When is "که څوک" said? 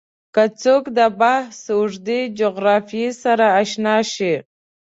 0.33-0.83